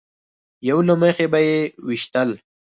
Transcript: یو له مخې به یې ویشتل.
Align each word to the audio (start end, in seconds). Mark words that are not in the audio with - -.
یو 0.69 0.77
له 0.87 0.93
مخې 1.01 1.25
به 1.31 1.39
یې 1.47 1.57
ویشتل. 1.87 2.29